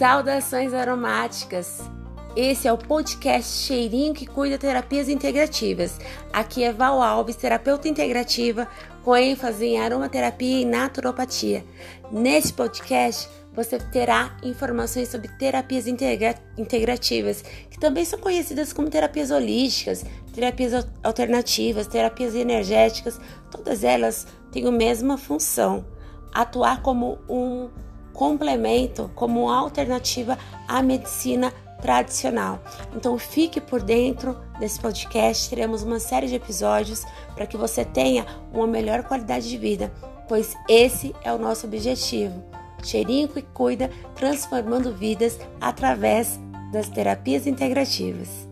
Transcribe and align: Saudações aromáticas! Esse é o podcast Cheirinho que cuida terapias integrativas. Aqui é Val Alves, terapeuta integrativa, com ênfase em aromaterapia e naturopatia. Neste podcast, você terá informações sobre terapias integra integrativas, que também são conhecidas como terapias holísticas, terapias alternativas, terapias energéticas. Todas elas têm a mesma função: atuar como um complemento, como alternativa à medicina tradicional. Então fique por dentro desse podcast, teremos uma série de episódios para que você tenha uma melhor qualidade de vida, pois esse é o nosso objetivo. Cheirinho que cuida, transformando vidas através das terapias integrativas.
Saudações 0.00 0.72
aromáticas! 0.72 1.82
Esse 2.34 2.66
é 2.66 2.72
o 2.72 2.78
podcast 2.78 3.66
Cheirinho 3.66 4.14
que 4.14 4.24
cuida 4.24 4.56
terapias 4.56 5.10
integrativas. 5.10 5.98
Aqui 6.32 6.64
é 6.64 6.72
Val 6.72 7.02
Alves, 7.02 7.36
terapeuta 7.36 7.86
integrativa, 7.86 8.66
com 9.04 9.14
ênfase 9.14 9.66
em 9.66 9.78
aromaterapia 9.78 10.62
e 10.62 10.64
naturopatia. 10.64 11.66
Neste 12.10 12.54
podcast, 12.54 13.28
você 13.52 13.78
terá 13.78 14.38
informações 14.42 15.10
sobre 15.10 15.28
terapias 15.36 15.86
integra 15.86 16.34
integrativas, 16.56 17.42
que 17.70 17.78
também 17.78 18.06
são 18.06 18.18
conhecidas 18.18 18.72
como 18.72 18.88
terapias 18.88 19.30
holísticas, 19.30 20.02
terapias 20.32 20.86
alternativas, 21.02 21.86
terapias 21.86 22.34
energéticas. 22.34 23.20
Todas 23.50 23.84
elas 23.84 24.26
têm 24.50 24.66
a 24.66 24.72
mesma 24.72 25.18
função: 25.18 25.84
atuar 26.32 26.80
como 26.80 27.18
um 27.28 27.68
complemento, 28.12 29.10
como 29.14 29.50
alternativa 29.50 30.38
à 30.68 30.82
medicina 30.82 31.52
tradicional. 31.80 32.62
Então 32.94 33.18
fique 33.18 33.60
por 33.60 33.82
dentro 33.82 34.36
desse 34.58 34.78
podcast, 34.78 35.48
teremos 35.48 35.82
uma 35.82 35.98
série 35.98 36.26
de 36.26 36.34
episódios 36.34 37.04
para 37.34 37.46
que 37.46 37.56
você 37.56 37.84
tenha 37.84 38.26
uma 38.52 38.66
melhor 38.66 39.02
qualidade 39.04 39.48
de 39.48 39.56
vida, 39.56 39.92
pois 40.28 40.54
esse 40.68 41.14
é 41.24 41.32
o 41.32 41.38
nosso 41.38 41.66
objetivo. 41.66 42.44
Cheirinho 42.82 43.28
que 43.28 43.42
cuida, 43.42 43.90
transformando 44.14 44.92
vidas 44.94 45.38
através 45.60 46.38
das 46.72 46.88
terapias 46.88 47.46
integrativas. 47.46 48.49